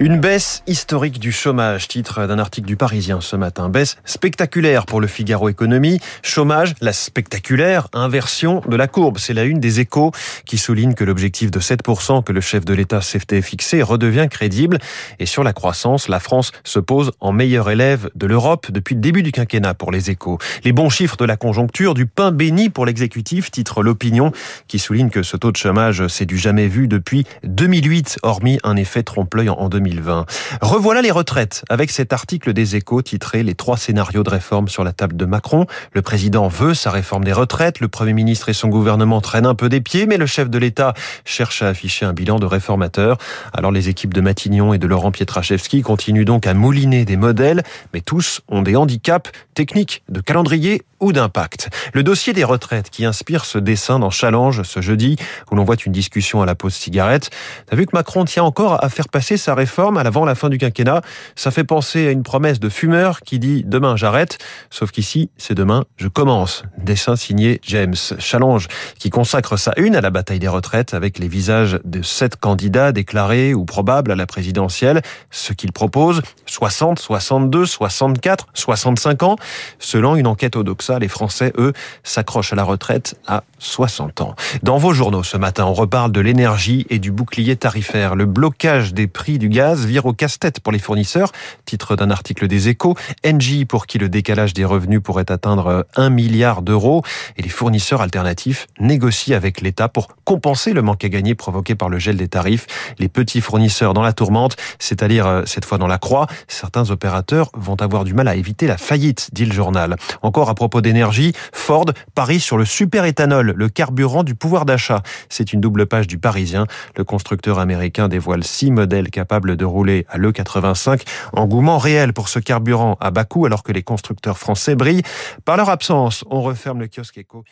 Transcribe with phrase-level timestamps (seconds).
[0.00, 3.68] Une baisse historique du chômage, titre d'un article du Parisien ce matin.
[3.68, 6.00] Baisse spectaculaire pour le Figaro Économie.
[6.22, 9.18] Chômage, la spectaculaire inversion de la courbe.
[9.18, 10.10] C'est la une des échos
[10.46, 14.78] qui souligne que l'objectif de 7% que le chef de l'État s'était fixé redevient crédible.
[15.20, 19.00] Et sur la croissance, la France se pose en meilleur élève de l'Europe depuis le
[19.00, 20.38] début du quinquennat pour les échos.
[20.64, 24.32] Les bons chiffres de la conjoncture, du pain béni pour l'exécutif, titre l'opinion
[24.66, 28.74] qui souligne que ce taux de chômage, c'est du jamais vu depuis 2008, hormis un
[28.74, 29.84] effet trompe-l'œil en 2000.
[29.84, 30.26] 2020.
[30.62, 34.82] Revoilà les retraites avec cet article des échos titré Les trois scénarios de réforme sur
[34.82, 35.66] la table de Macron.
[35.92, 39.54] Le président veut sa réforme des retraites, le Premier ministre et son gouvernement traînent un
[39.54, 43.18] peu des pieds, mais le chef de l'État cherche à afficher un bilan de réformateur.
[43.52, 47.62] Alors les équipes de Matignon et de Laurent Pietraszewski continuent donc à mouliner des modèles,
[47.92, 51.68] mais tous ont des handicaps techniques, de calendrier ou d'impact.
[51.92, 55.16] Le dossier des retraites qui inspire ce dessin dans Challenge ce jeudi,
[55.50, 57.30] où l'on voit une discussion à la pause cigarette.
[57.66, 60.48] T'as vu que Macron tient encore à faire passer sa réforme à l'avant la fin
[60.48, 61.02] du quinquennat?
[61.36, 64.38] Ça fait penser à une promesse de fumeur qui dit demain j'arrête.
[64.70, 66.64] Sauf qu'ici, c'est demain je commence.
[66.78, 67.94] Dessin signé James.
[68.18, 68.68] Challenge
[68.98, 72.92] qui consacre sa une à la bataille des retraites avec les visages de sept candidats
[72.92, 75.02] déclarés ou probables à la présidentielle.
[75.30, 79.36] Ce qu'il propose, 60, 62, 64, 65 ans,
[79.78, 84.34] selon une enquête Odoxa les Français, eux, s'accrochent à la retraite à 60 ans.
[84.62, 87.23] Dans vos journaux ce matin, on reparle de l'énergie et du bouclier
[87.58, 88.14] tarifaire.
[88.14, 91.32] Le blocage des prix du gaz vire au casse-tête pour les fournisseurs.
[91.64, 92.94] Titre d'un article des échos.
[93.26, 97.02] Engie pour qui le décalage des revenus pourrait atteindre 1 milliard d'euros.
[97.36, 101.88] Et les fournisseurs alternatifs négocient avec l'État pour compenser le manque à gagner provoqué par
[101.88, 102.66] le gel des tarifs.
[102.98, 107.50] Les petits fournisseurs dans la tourmente, c'est-à-dire euh, cette fois dans la croix, certains opérateurs
[107.54, 109.96] vont avoir du mal à éviter la faillite, dit le journal.
[110.22, 115.02] Encore à propos d'énergie, Ford parie sur le super-éthanol, le carburant du pouvoir d'achat.
[115.28, 116.66] C'est une double page du Parisien.
[117.14, 121.02] Constructeur américain dévoile six modèles capables de rouler à l'E85.
[121.32, 125.04] Engouement réel pour ce carburant à bas coût alors que les constructeurs français brillent.
[125.44, 127.44] Par leur absence, on referme le kiosque éco.